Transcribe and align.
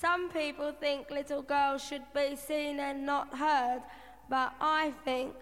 Some 0.00 0.28
people 0.30 0.72
think 0.78 1.10
little 1.10 1.42
girls 1.42 1.82
should 1.82 2.04
be 2.14 2.36
seen 2.36 2.78
and 2.78 3.04
not 3.04 3.34
heard, 3.36 3.82
but 4.30 4.52
I 4.60 4.92
think, 5.04 5.34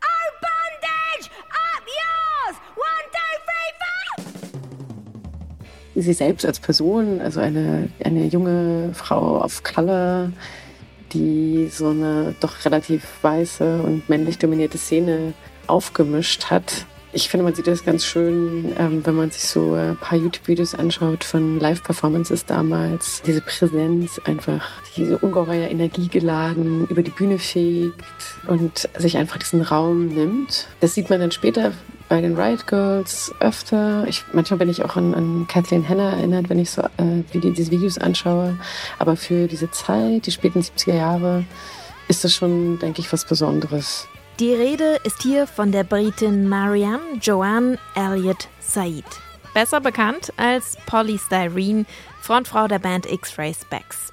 oh, 0.00 0.28
bondage! 0.44 1.28
Up 1.50 1.82
yours! 1.98 2.56
One, 2.76 3.06
two, 3.16 3.34
three, 3.48 3.72
four! 5.92 6.02
Sie 6.02 6.12
selbst 6.12 6.46
als 6.46 6.60
Person, 6.60 7.20
also 7.20 7.40
eine, 7.40 7.88
eine 8.04 8.26
junge 8.26 8.94
Frau 8.94 9.42
of 9.42 9.64
Color, 9.64 10.30
die 11.12 11.66
so 11.66 11.88
eine 11.88 12.36
doch 12.38 12.64
relativ 12.64 13.04
weiße 13.22 13.82
und 13.82 14.08
männlich 14.08 14.38
dominierte 14.38 14.78
Szene 14.78 15.32
aufgemischt 15.66 16.44
hat, 16.48 16.86
ich 17.12 17.28
finde, 17.28 17.44
man 17.44 17.54
sieht 17.54 17.66
das 17.66 17.84
ganz 17.84 18.04
schön, 18.04 18.74
ähm, 18.78 19.04
wenn 19.04 19.14
man 19.14 19.30
sich 19.30 19.44
so 19.44 19.72
ein 19.72 19.96
paar 19.96 20.18
YouTube-Videos 20.18 20.74
anschaut 20.74 21.24
von 21.24 21.58
Live-Performances 21.58 22.44
damals. 22.44 23.22
Diese 23.26 23.40
Präsenz 23.40 24.20
einfach, 24.24 24.68
diese 24.96 25.18
ungeheure 25.18 25.68
Energie 25.68 26.08
geladen, 26.08 26.86
über 26.88 27.02
die 27.02 27.10
Bühne 27.10 27.38
fegt 27.38 27.94
und 28.46 28.88
sich 28.98 29.16
einfach 29.16 29.38
diesen 29.38 29.62
Raum 29.62 30.08
nimmt. 30.08 30.68
Das 30.80 30.94
sieht 30.94 31.08
man 31.08 31.20
dann 31.20 31.30
später 31.30 31.72
bei 32.08 32.20
den 32.20 32.38
Riot 32.38 32.66
Girls 32.66 33.32
öfter. 33.40 34.04
Ich, 34.08 34.24
manchmal 34.32 34.58
bin 34.58 34.68
ich 34.68 34.84
auch 34.84 34.96
an, 34.96 35.14
an 35.14 35.46
Kathleen 35.48 35.88
Hanna 35.88 36.12
erinnert, 36.12 36.48
wenn 36.48 36.58
ich 36.58 36.70
so 36.70 36.82
äh, 36.82 37.22
wie 37.32 37.38
die, 37.38 37.52
diese 37.52 37.70
Videos 37.70 37.98
anschaue. 37.98 38.58
Aber 38.98 39.16
für 39.16 39.46
diese 39.48 39.70
Zeit, 39.70 40.26
die 40.26 40.32
späten 40.32 40.60
70er 40.60 40.94
Jahre, 40.94 41.44
ist 42.08 42.24
das 42.24 42.34
schon, 42.34 42.78
denke 42.78 43.00
ich, 43.00 43.12
was 43.12 43.24
Besonderes. 43.24 44.06
Die 44.38 44.52
Rede 44.52 45.00
ist 45.02 45.22
hier 45.22 45.46
von 45.46 45.72
der 45.72 45.82
Britin 45.82 46.46
Marianne 46.46 47.14
Joanne 47.22 47.78
Elliott 47.94 48.48
Said. 48.60 49.06
Besser 49.54 49.80
bekannt 49.80 50.30
als 50.36 50.76
Polly 50.84 51.18
Styrene, 51.18 51.86
Frontfrau 52.20 52.68
der 52.68 52.78
Band 52.78 53.10
X-Ray 53.10 53.54
Specs. 53.54 54.12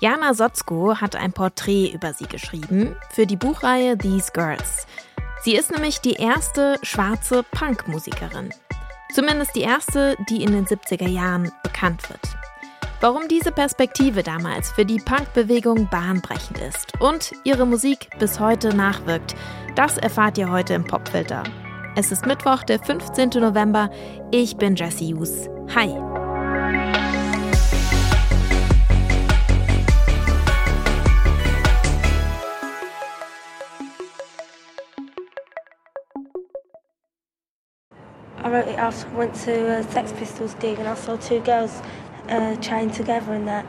Jana 0.00 0.34
Sotzko 0.34 1.00
hat 1.00 1.16
ein 1.16 1.32
Porträt 1.32 1.92
über 1.94 2.12
sie 2.12 2.26
geschrieben 2.26 2.94
für 3.08 3.26
die 3.26 3.36
Buchreihe 3.36 3.96
These 3.96 4.32
Girls. 4.34 4.86
Sie 5.44 5.56
ist 5.56 5.70
nämlich 5.70 6.02
die 6.02 6.16
erste 6.16 6.78
schwarze 6.82 7.42
Punkmusikerin. 7.42 8.50
Zumindest 9.14 9.56
die 9.56 9.62
erste, 9.62 10.14
die 10.28 10.42
in 10.42 10.52
den 10.52 10.66
70er 10.66 11.08
Jahren 11.08 11.50
bekannt 11.62 12.10
wird. 12.10 12.33
Warum 13.04 13.28
diese 13.28 13.52
Perspektive 13.52 14.22
damals 14.22 14.72
für 14.72 14.86
die 14.86 14.96
Punkbewegung 14.96 15.90
bahnbrechend 15.90 16.58
ist 16.60 16.98
und 17.00 17.32
ihre 17.44 17.66
Musik 17.66 18.08
bis 18.18 18.40
heute 18.40 18.74
nachwirkt, 18.74 19.34
das 19.74 19.98
erfahrt 19.98 20.38
ihr 20.38 20.50
heute 20.50 20.72
im 20.72 20.84
Popfilter. 20.84 21.42
Es 21.96 22.10
ist 22.10 22.24
Mittwoch, 22.24 22.62
der 22.62 22.78
15. 22.78 23.28
November. 23.42 23.90
Ich 24.30 24.56
bin 24.56 24.74
Jessie 24.74 25.12
Hughes. 25.12 25.50
Hi! 25.74 25.88
I 38.42 38.48
wrote 38.48 38.68
it 38.68 38.78
after 38.78 39.06
I 39.08 39.18
went 39.18 39.34
to 39.44 39.78
a 39.78 39.82
Sex 39.82 40.10
Pistols 40.12 40.56
gig 40.58 40.78
and 40.78 40.88
I 40.88 40.94
saw 40.94 41.16
two 41.16 41.40
girls 41.40 41.82
uh, 42.28 42.56
chained 42.56 42.94
together 42.94 43.32
and 43.32 43.46
that, 43.48 43.66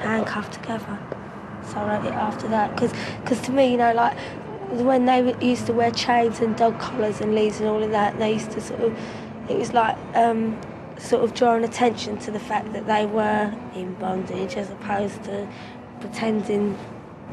handcuffed 0.00 0.54
together. 0.54 0.98
So 1.66 1.78
I 1.78 1.96
wrote 1.96 2.06
it 2.06 2.12
after 2.12 2.48
that 2.48 2.74
because 2.74 2.92
cause 3.24 3.40
to 3.42 3.52
me, 3.52 3.72
you 3.72 3.76
know, 3.78 3.92
like 3.92 4.16
when 4.70 5.06
they 5.06 5.34
used 5.40 5.66
to 5.66 5.72
wear 5.72 5.90
chains 5.90 6.40
and 6.40 6.56
dog 6.56 6.78
collars 6.78 7.20
and 7.20 7.34
leads 7.34 7.60
and 7.60 7.68
all 7.68 7.82
of 7.82 7.90
that, 7.90 8.18
they 8.18 8.34
used 8.34 8.50
to 8.52 8.60
sort 8.60 8.80
of, 8.80 8.98
it 9.48 9.58
was 9.58 9.72
like 9.72 9.96
um, 10.14 10.60
sort 10.98 11.24
of 11.24 11.34
drawing 11.34 11.64
attention 11.64 12.18
to 12.18 12.30
the 12.30 12.40
fact 12.40 12.72
that 12.72 12.86
they 12.86 13.06
were 13.06 13.54
in 13.74 13.94
bondage 13.94 14.56
as 14.56 14.70
opposed 14.70 15.22
to 15.24 15.48
pretending 16.00 16.76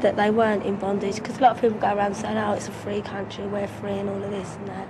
that 0.00 0.16
they 0.16 0.30
weren't 0.30 0.64
in 0.64 0.76
bondage. 0.76 1.16
Because 1.16 1.38
a 1.38 1.40
lot 1.40 1.56
of 1.56 1.60
people 1.60 1.78
go 1.78 1.94
around 1.94 2.14
saying, 2.14 2.36
oh, 2.38 2.52
it's 2.52 2.68
a 2.68 2.72
free 2.72 3.02
country, 3.02 3.46
we're 3.46 3.68
free 3.68 3.92
and 3.92 4.08
all 4.08 4.22
of 4.22 4.30
this 4.30 4.56
and 4.56 4.68
that 4.68 4.88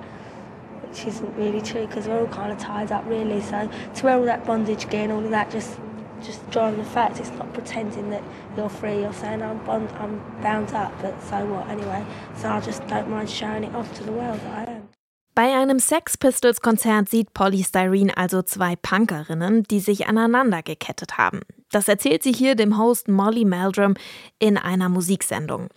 which 0.93 1.07
isn't 1.07 1.35
really 1.37 1.63
true 1.63 1.87
because 1.87 2.07
we're 2.07 2.21
all 2.21 2.27
kind 2.27 2.53
of 2.53 2.59
tied 2.59 2.93
up 2.93 3.05
really. 3.07 3.41
So 3.41 3.71
to 3.95 4.05
wear 4.05 4.19
all 4.19 4.25
that 4.25 4.45
bondage 4.45 4.91
gear 4.91 5.05
and 5.05 5.13
all 5.13 5.25
of 5.25 5.31
that, 5.31 5.51
just 5.51 5.79
just 6.23 6.49
drawing 6.51 6.77
the 6.77 6.85
facts. 6.85 7.19
It's 7.19 7.31
not 7.31 7.53
pretending 7.55 8.11
that 8.11 8.23
you're 8.57 8.69
free. 8.69 9.01
You're 9.01 9.13
saying 9.15 9.43
I'm 9.43 9.59
bond, 9.65 9.91
I'm 9.99 10.21
bound 10.43 10.73
up, 10.75 10.93
but 11.01 11.21
so 11.23 11.47
what 11.47 11.69
anyway. 11.69 12.05
So 12.37 12.49
I 12.49 12.61
just 12.61 12.87
don't 12.89 13.09
mind 13.09 13.31
showing 13.31 13.65
it 13.65 13.75
off 13.75 13.93
to 13.95 14.05
the 14.05 14.13
world 14.13 14.41
I 14.55 14.65
am. 14.65 14.89
Bei 15.35 15.57
einem 15.57 15.79
Sex 15.79 16.19
Pistols 16.19 16.61
Konzert 16.61 17.09
sieht 17.09 17.33
Polly 17.33 17.65
Styrene 17.65 18.15
also 18.19 18.43
zwei 18.43 18.77
Punkerinnen, 18.77 19.63
die 19.63 19.81
sich 19.81 20.07
aneinander 20.07 20.63
gekettet 20.63 21.17
haben. 21.17 21.41
Das 21.71 21.89
erzählt 21.89 22.23
sie 22.23 22.33
hier 22.35 22.55
dem 22.55 22.77
Host 22.79 23.09
Molly 23.09 23.47
Meldrum 23.47 23.95
in 24.39 24.59
einer 24.59 24.91
Musiksendung. 24.91 25.69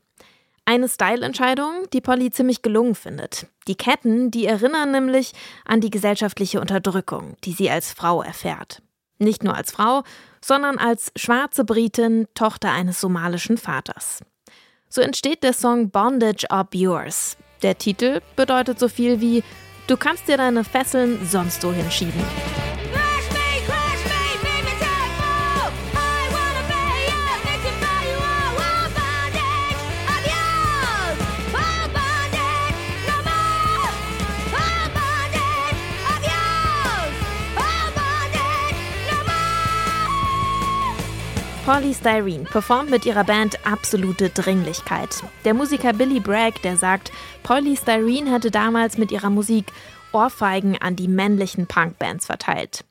Eine 0.67 0.89
Style-Entscheidung, 0.89 1.87
die 1.93 2.01
Polly 2.01 2.31
ziemlich 2.31 2.63
gelungen 2.63 2.95
findet. 2.95 3.45
Die 3.67 3.75
Ketten, 3.75 4.31
die 4.31 4.47
erinnern 4.47 4.91
nämlich 4.91 5.33
an 5.63 5.79
die 5.79 5.91
gesellschaftliche 5.91 6.59
Unterdrückung, 6.59 7.37
die 7.43 7.51
sie 7.51 7.69
als 7.69 7.93
Frau 7.93 8.23
erfährt. 8.23 8.81
Nicht 9.19 9.43
nur 9.43 9.55
als 9.55 9.71
Frau, 9.71 10.03
sondern 10.41 10.79
als 10.79 11.11
schwarze 11.15 11.65
Britin, 11.65 12.27
Tochter 12.33 12.71
eines 12.71 12.99
somalischen 12.99 13.57
Vaters. 13.57 14.21
So 14.89 15.01
entsteht 15.01 15.43
der 15.43 15.53
Song 15.53 15.91
Bondage 15.91 16.49
Up 16.49 16.73
Yours. 16.73 17.37
Der 17.61 17.77
Titel 17.77 18.21
bedeutet 18.35 18.79
so 18.79 18.87
viel 18.87 19.21
wie 19.21 19.43
Du 19.87 19.97
kannst 19.97 20.27
dir 20.27 20.37
deine 20.37 20.63
Fesseln 20.63 21.23
sonst 21.27 21.61
so 21.61 21.71
hinschieben. 21.71 22.23
Polystyrene 41.65 42.43
performt 42.43 42.91
mit 42.91 43.07
ihrer 43.07 43.23
Band 43.23 43.65
Absolute 43.65 44.29
Dringlichkeit. 44.29 45.23
Der 45.45 45.55
Musiker 45.55 45.93
Billy 45.93 46.19
Bragg, 46.19 46.61
der 46.61 46.77
sagt, 46.77 47.11
Polystyrene 47.41 48.31
hätte 48.31 48.51
damals 48.51 48.99
mit 48.99 49.11
ihrer 49.11 49.31
Musik 49.31 49.65
Ohrfeigen 50.11 50.79
an 50.79 50.95
die 50.95 51.07
männlichen 51.07 51.65
Punkbands 51.65 52.27
verteilt. 52.27 52.85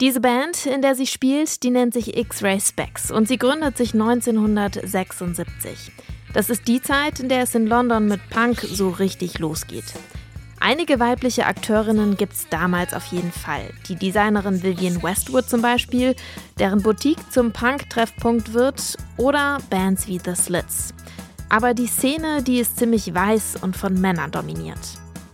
Diese 0.00 0.20
Band, 0.20 0.64
in 0.64 0.80
der 0.80 0.94
sie 0.94 1.06
spielt, 1.06 1.62
die 1.62 1.68
nennt 1.68 1.92
sich 1.92 2.16
X-Ray 2.16 2.62
Specs 2.62 3.10
und 3.10 3.28
sie 3.28 3.36
gründet 3.36 3.76
sich 3.76 3.92
1976. 3.92 5.92
Das 6.32 6.48
ist 6.48 6.66
die 6.66 6.80
Zeit, 6.80 7.20
in 7.20 7.28
der 7.28 7.42
es 7.42 7.54
in 7.54 7.66
London 7.66 8.08
mit 8.08 8.26
Punk 8.30 8.62
so 8.62 8.88
richtig 8.88 9.38
losgeht. 9.38 9.84
Einige 10.60 10.98
weibliche 10.98 11.46
Akteurinnen 11.46 12.16
gibt 12.16 12.32
es 12.32 12.48
damals 12.48 12.92
auf 12.92 13.06
jeden 13.06 13.32
Fall. 13.32 13.70
Die 13.88 13.94
Designerin 13.94 14.62
Vivian 14.62 15.02
Westwood 15.02 15.48
zum 15.48 15.62
Beispiel, 15.62 16.16
deren 16.58 16.82
Boutique 16.82 17.30
zum 17.30 17.52
Punk-Treffpunkt 17.52 18.52
wird, 18.52 18.96
oder 19.16 19.58
Bands 19.70 20.08
wie 20.08 20.18
The 20.18 20.34
Slits. 20.34 20.92
Aber 21.48 21.74
die 21.74 21.86
Szene, 21.86 22.42
die 22.42 22.58
ist 22.58 22.78
ziemlich 22.78 23.14
weiß 23.14 23.58
und 23.62 23.76
von 23.76 24.00
Männern 24.00 24.30
dominiert. 24.30 24.78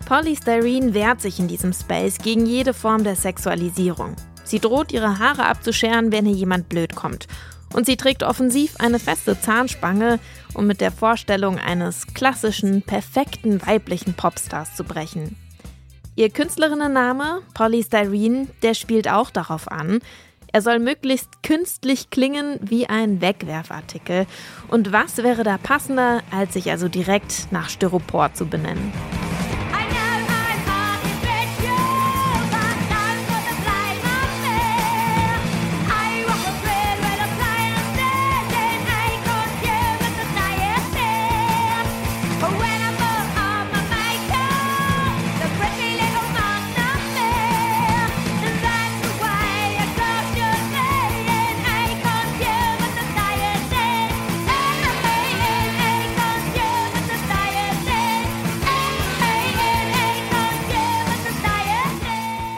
Polystyrene 0.07 0.93
wehrt 0.93 1.23
sich 1.23 1.41
in 1.41 1.49
diesem 1.49 1.73
Space 1.73 2.19
gegen 2.19 2.45
jede 2.45 2.75
Form 2.75 3.03
der 3.03 3.17
Sexualisierung. 3.17 4.15
Sie 4.45 4.61
droht, 4.61 4.93
ihre 4.93 5.19
Haare 5.19 5.47
abzuscheren, 5.47 6.12
wenn 6.12 6.27
ihr 6.27 6.35
jemand 6.35 6.69
blöd 6.69 6.95
kommt 6.95 7.27
und 7.75 7.87
sie 7.87 7.97
trägt 7.97 8.23
offensiv 8.23 8.77
eine 8.79 8.99
feste 8.99 9.39
Zahnspange, 9.39 10.19
um 10.55 10.67
mit 10.67 10.81
der 10.81 10.93
Vorstellung 10.93 11.59
eines 11.59 12.07
klassischen, 12.15 12.83
perfekten 12.83 13.65
weiblichen 13.67 14.15
Popstars 14.15 14.75
zu 14.75 14.85
brechen. 14.85 15.37
Ihr 16.17 16.31
Künstlerinnenname, 16.31 17.43
Polly 17.55 17.83
Styrene, 17.83 18.47
der 18.62 18.75
spielt 18.75 19.09
auch 19.09 19.31
darauf 19.31 19.71
an. 19.71 19.99
Er 20.53 20.62
soll 20.62 20.79
möglichst 20.79 21.43
künstlich 21.43 22.11
klingen 22.11 22.61
wie 22.62 22.87
ein 22.87 23.21
Wegwerfartikel. 23.21 24.27
Und 24.69 24.93
was 24.93 25.17
wäre 25.19 25.43
da 25.43 25.59
passender, 25.59 26.23
als 26.31 26.53
sich 26.53 26.70
also 26.70 26.87
direkt 26.87 27.50
nach 27.50 27.69
Styropor 27.69 28.32
zu 28.35 28.47
benennen? 28.47 28.93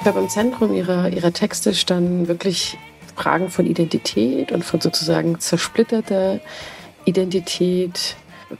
Glaube, 0.07 0.21
im 0.21 0.29
Zentrum 0.29 0.73
ihrer, 0.73 1.09
ihrer 1.09 1.33
Texte 1.33 1.75
standen 1.75 2.29
wirklich 2.29 2.79
Fragen 3.17 3.51
von 3.51 3.67
Identität 3.67 4.53
und 4.53 4.65
von 4.65 4.81
sozusagen 4.81 5.41
zersplitterter 5.41 6.39
Identität, 7.07 8.15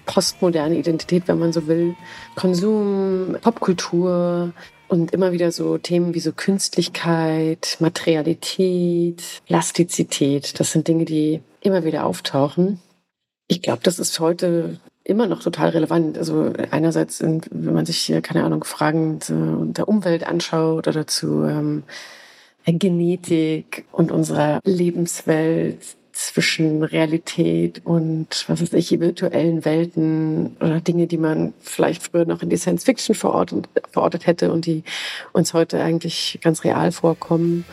postmoderne 0.07 0.77
Identität, 0.77 1.29
wenn 1.29 1.39
man 1.39 1.53
so 1.53 1.69
will, 1.69 1.95
Konsum, 2.35 3.37
Popkultur 3.43 4.55
und 4.89 5.13
immer 5.13 5.31
wieder 5.31 5.53
so 5.53 5.79
Themen 5.79 6.15
wie 6.15 6.19
so 6.19 6.33
Künstlichkeit, 6.33 7.77
Materialität, 7.79 9.23
Plastizität. 9.47 10.59
Das 10.59 10.73
sind 10.73 10.89
Dinge, 10.89 11.05
die 11.05 11.43
immer 11.61 11.85
wieder 11.85 12.07
auftauchen. 12.07 12.81
Ich 13.47 13.63
glaube, 13.63 13.83
das 13.85 14.01
ist 14.01 14.19
heute 14.19 14.81
immer 15.07 15.27
noch 15.27 15.43
total 15.43 15.71
relevant. 15.71 16.19
Also 16.19 16.53
einerseits, 16.71 17.23
wenn 17.23 17.75
man 17.75 17.87
sich, 17.87 18.13
keine 18.23 18.45
Ahnung, 18.45 18.65
Fragen 18.65 19.21
der 19.29 19.89
Umwelt 19.89 20.27
anschaut 20.27 20.89
oder 20.89 21.07
zu 21.07 21.45
ähm, 21.45 21.85
Genetik 22.67 23.85
und 23.93 24.11
unserer 24.11 24.61
Lebenswelt 24.65 25.79
zwischen 26.13 26.83
Realität 26.83 27.83
und, 27.85 28.45
was 28.49 28.63
weiß 28.63 28.73
ich, 28.73 28.99
virtuellen 28.99 29.65
Welten 29.67 30.57
oder 30.61 30.81
Dinge, 30.81 31.07
die 31.07 31.19
man 31.19 31.53
vielleicht 31.61 32.03
früher 32.03 32.25
noch 32.25 32.43
in 32.43 32.49
die 32.49 32.57
Science 32.57 32.85
Fiction 32.85 33.15
verortet, 33.15 33.69
verortet 33.93 34.27
hätte 34.27 34.51
und 34.51 34.65
die 34.65 34.83
uns 35.35 35.53
heute 35.53 35.83
eigentlich 35.83 36.39
ganz 36.43 36.65
real 36.65 36.91
vorkommen. 36.91 37.67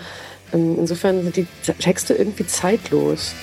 Ähm, 0.53 0.75
insofern 0.77 1.23
sind 1.23 1.37
die 1.37 1.47
Texte 1.79 2.13
irgendwie 2.15 2.45
zeitlos. 2.45 3.33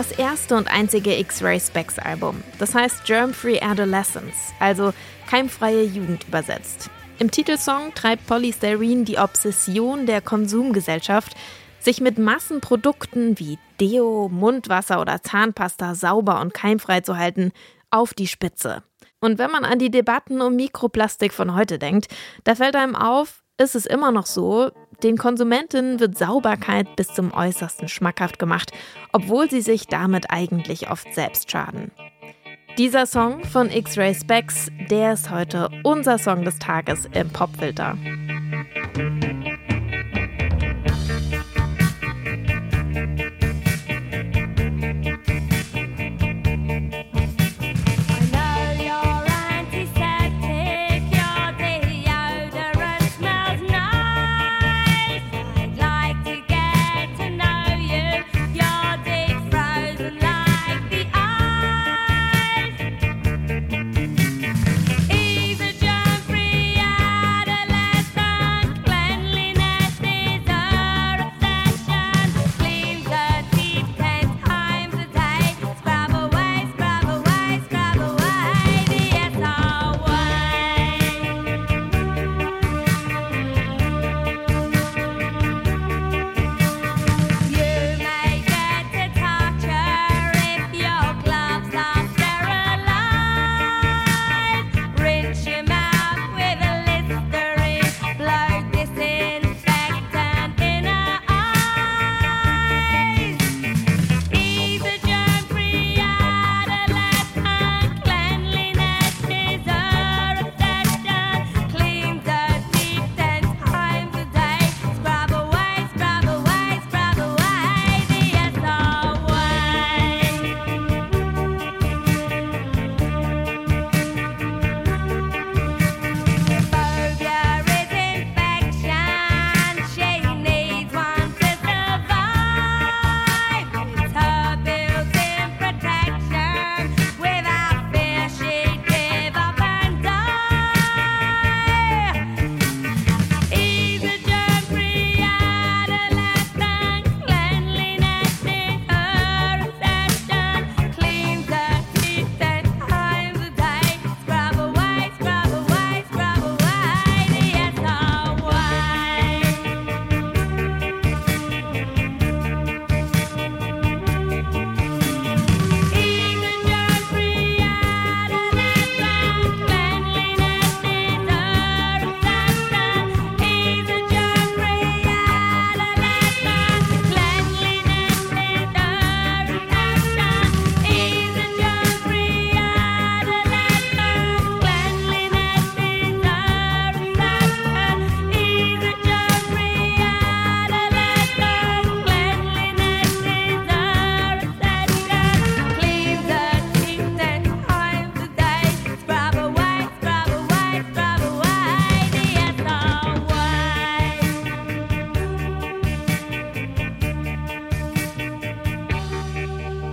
Das 0.00 0.12
erste 0.12 0.56
und 0.56 0.66
einzige 0.72 1.18
X-Ray 1.18 1.60
Specs 1.60 1.98
Album. 1.98 2.42
Das 2.58 2.74
heißt 2.74 3.04
Germ-Free 3.04 3.60
Adolescence, 3.60 4.54
also 4.58 4.94
keimfreie 5.28 5.82
Jugend 5.82 6.26
übersetzt. 6.26 6.88
Im 7.18 7.30
Titelsong 7.30 7.92
treibt 7.94 8.26
Polystyrene 8.26 9.04
die 9.04 9.18
Obsession 9.18 10.06
der 10.06 10.22
Konsumgesellschaft, 10.22 11.34
sich 11.80 12.00
mit 12.00 12.16
Massenprodukten 12.16 13.38
wie 13.38 13.58
Deo, 13.78 14.30
Mundwasser 14.30 15.02
oder 15.02 15.22
Zahnpasta 15.22 15.94
sauber 15.94 16.40
und 16.40 16.54
keimfrei 16.54 17.02
zu 17.02 17.18
halten, 17.18 17.52
auf 17.90 18.14
die 18.14 18.26
Spitze. 18.26 18.82
Und 19.20 19.36
wenn 19.36 19.50
man 19.50 19.66
an 19.66 19.78
die 19.78 19.90
Debatten 19.90 20.40
um 20.40 20.56
Mikroplastik 20.56 21.34
von 21.34 21.54
heute 21.54 21.78
denkt, 21.78 22.08
da 22.44 22.54
fällt 22.54 22.74
einem 22.74 22.96
auf, 22.96 23.42
ist 23.58 23.74
es 23.74 23.84
immer 23.84 24.12
noch 24.12 24.24
so, 24.24 24.70
den 25.02 25.16
Konsumentinnen 25.16 26.00
wird 26.00 26.16
Sauberkeit 26.16 26.96
bis 26.96 27.08
zum 27.08 27.32
äußersten 27.32 27.88
schmackhaft 27.88 28.38
gemacht, 28.38 28.72
obwohl 29.12 29.50
sie 29.50 29.60
sich 29.60 29.86
damit 29.86 30.30
eigentlich 30.30 30.90
oft 30.90 31.12
selbst 31.14 31.50
schaden. 31.50 31.90
Dieser 32.78 33.06
Song 33.06 33.44
von 33.44 33.70
X-Ray 33.70 34.14
Specs, 34.14 34.70
der 34.90 35.14
ist 35.14 35.30
heute 35.30 35.68
unser 35.82 36.18
Song 36.18 36.44
des 36.44 36.58
Tages 36.58 37.08
im 37.12 37.28
Popfilter. 37.30 37.96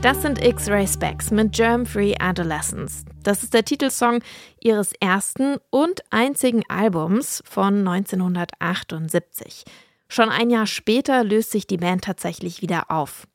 Das 0.07 0.21
sind 0.21 0.41
X-Ray 0.41 0.87
Specs 0.87 1.31
mit 1.31 1.51
Germ-Free 1.51 2.15
Adolescence. 2.17 3.03
Das 3.23 3.43
ist 3.43 3.53
der 3.53 3.65
Titelsong 3.65 4.23
ihres 4.61 4.93
ersten 5.01 5.57
und 5.69 6.01
einzigen 6.11 6.63
Albums 6.69 7.43
von 7.45 7.85
1978. 7.85 9.65
Schon 10.07 10.29
ein 10.29 10.49
Jahr 10.49 10.65
später 10.65 11.25
löst 11.25 11.51
sich 11.51 11.67
die 11.67 11.75
Band 11.75 12.05
tatsächlich 12.05 12.61
wieder 12.61 12.89
auf. 12.89 13.27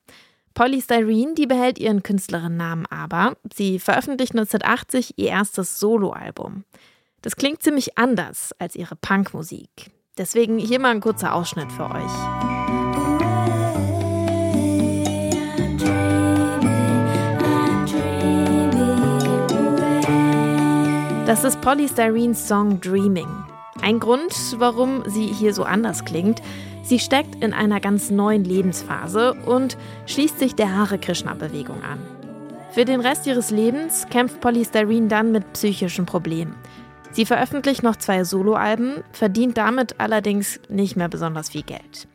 Polystyrene, 0.54 1.34
die 1.34 1.46
behält 1.46 1.78
ihren 1.78 2.02
Künstlerinnennamen 2.02 2.86
aber. 2.86 3.36
Sie 3.52 3.78
veröffentlicht 3.78 4.32
1980 4.32 5.18
ihr 5.18 5.28
erstes 5.28 5.78
Soloalbum. 5.78 6.64
Das 7.20 7.36
klingt 7.36 7.62
ziemlich 7.62 7.98
anders 7.98 8.52
als 8.58 8.76
ihre 8.76 8.96
Punkmusik. 8.96 9.90
Deswegen 10.16 10.58
hier 10.58 10.80
mal 10.80 10.92
ein 10.92 11.02
kurzer 11.02 11.34
Ausschnitt 11.34 11.70
für 11.70 11.90
euch. 11.90 12.81
Das 21.24 21.44
ist 21.44 21.60
Polystyrenes 21.60 22.48
Song 22.48 22.80
Dreaming. 22.80 23.28
Ein 23.80 24.00
Grund, 24.00 24.34
warum 24.56 25.08
sie 25.08 25.26
hier 25.26 25.54
so 25.54 25.62
anders 25.62 26.04
klingt. 26.04 26.42
Sie 26.82 26.98
steckt 26.98 27.36
in 27.44 27.52
einer 27.52 27.78
ganz 27.78 28.10
neuen 28.10 28.42
Lebensphase 28.42 29.34
und 29.46 29.78
schließt 30.06 30.40
sich 30.40 30.56
der 30.56 30.76
Hare 30.76 30.98
Krishna-Bewegung 30.98 31.80
an. 31.84 32.00
Für 32.72 32.84
den 32.84 33.00
Rest 33.00 33.28
ihres 33.28 33.50
Lebens 33.50 34.08
kämpft 34.10 34.40
Polystyrene 34.40 35.06
dann 35.06 35.30
mit 35.30 35.52
psychischen 35.52 36.06
Problemen. 36.06 36.56
Sie 37.12 37.24
veröffentlicht 37.24 37.84
noch 37.84 37.96
zwei 37.96 38.24
Soloalben, 38.24 39.04
verdient 39.12 39.56
damit 39.56 40.00
allerdings 40.00 40.58
nicht 40.68 40.96
mehr 40.96 41.08
besonders 41.08 41.50
viel 41.50 41.62
Geld. 41.62 42.08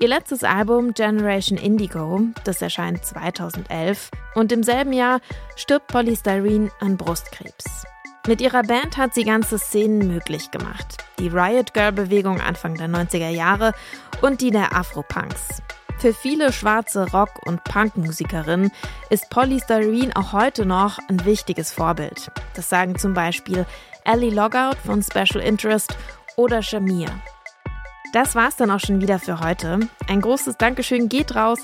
Ihr 0.00 0.08
letztes 0.08 0.42
Album 0.42 0.94
Generation 0.94 1.58
Indigo, 1.58 2.22
das 2.44 2.62
erscheint 2.62 3.04
2011 3.04 4.10
und 4.36 4.52
im 4.52 4.62
selben 4.62 4.94
Jahr 4.94 5.20
stirbt 5.54 5.88
Polystyrene 5.88 6.70
an 6.80 6.96
Brustkrebs. 6.96 7.84
Mit 8.28 8.42
ihrer 8.42 8.62
Band 8.62 8.98
hat 8.98 9.14
sie 9.14 9.24
ganze 9.24 9.58
Szenen 9.58 10.06
möglich 10.06 10.50
gemacht. 10.50 10.98
Die 11.18 11.28
Riot 11.28 11.72
Girl-Bewegung 11.72 12.42
Anfang 12.42 12.74
der 12.74 12.86
90er 12.86 13.30
Jahre 13.30 13.72
und 14.20 14.42
die 14.42 14.50
der 14.50 14.76
Afropunks. 14.76 15.62
Für 15.96 16.12
viele 16.12 16.52
schwarze 16.52 17.10
Rock- 17.10 17.46
und 17.46 17.64
Punkmusikerinnen 17.64 18.70
ist 19.08 19.30
Polystyrene 19.30 20.14
auch 20.14 20.34
heute 20.34 20.66
noch 20.66 20.98
ein 21.08 21.24
wichtiges 21.24 21.72
Vorbild. 21.72 22.30
Das 22.54 22.68
sagen 22.68 22.98
zum 22.98 23.14
Beispiel 23.14 23.64
Ellie 24.04 24.28
Logout 24.28 24.76
von 24.84 25.02
Special 25.02 25.42
Interest 25.42 25.96
oder 26.36 26.60
Shamir. 26.60 27.08
Das 28.12 28.34
war's 28.34 28.56
dann 28.56 28.70
auch 28.70 28.80
schon 28.80 29.00
wieder 29.00 29.18
für 29.18 29.40
heute. 29.40 29.80
Ein 30.06 30.20
großes 30.20 30.58
Dankeschön 30.58 31.08
geht 31.08 31.34
raus 31.34 31.60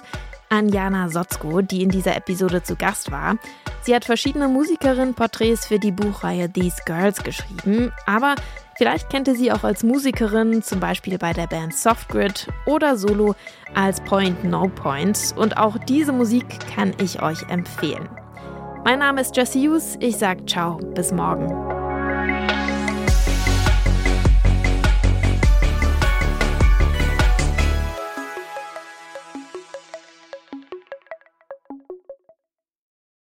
an 0.54 0.68
Jana 0.68 1.08
Sotzko, 1.08 1.62
die 1.62 1.82
in 1.82 1.88
dieser 1.88 2.16
Episode 2.16 2.62
zu 2.62 2.76
Gast 2.76 3.10
war. 3.10 3.36
Sie 3.82 3.94
hat 3.94 4.04
verschiedene 4.04 4.46
Musikerinnen-Porträts 4.48 5.66
für 5.66 5.78
die 5.78 5.90
Buchreihe 5.90 6.50
These 6.50 6.82
Girls 6.86 7.22
geschrieben, 7.22 7.92
aber 8.06 8.36
vielleicht 8.76 9.10
kennt 9.10 9.26
ihr 9.26 9.34
sie 9.34 9.50
auch 9.50 9.64
als 9.64 9.82
Musikerin, 9.82 10.62
zum 10.62 10.78
Beispiel 10.78 11.18
bei 11.18 11.32
der 11.32 11.48
Band 11.48 11.74
Softgrid 11.74 12.48
oder 12.66 12.96
solo 12.96 13.34
als 13.74 14.00
Point 14.04 14.44
No 14.44 14.68
Point. 14.68 15.34
Und 15.36 15.56
auch 15.56 15.76
diese 15.76 16.12
Musik 16.12 16.46
kann 16.74 16.94
ich 17.02 17.20
euch 17.20 17.42
empfehlen. 17.50 18.08
Mein 18.84 19.00
Name 19.00 19.22
ist 19.22 19.36
Jessie 19.36 19.68
Hughes, 19.68 19.96
ich 20.00 20.16
sage 20.16 20.46
ciao, 20.46 20.76
bis 20.76 21.10
morgen. 21.10 21.73